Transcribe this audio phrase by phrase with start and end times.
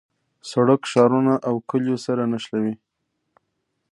[0.49, 2.75] سړک ښارونه او کلیو سره نښلوي.